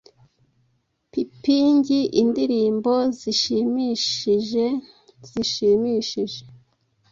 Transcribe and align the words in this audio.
Pipingi 1.11 1.99
indirimbo 2.21 2.93
zishimishije 3.17 4.65
zishimishije 5.29 6.41